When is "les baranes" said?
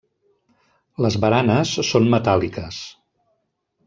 1.05-1.73